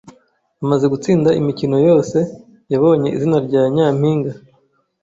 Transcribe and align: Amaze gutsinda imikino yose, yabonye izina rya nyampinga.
Amaze 0.63 0.85
gutsinda 0.93 1.29
imikino 1.39 1.77
yose, 1.89 2.17
yabonye 2.71 3.07
izina 3.15 3.37
rya 3.47 3.63
nyampinga. 3.75 4.31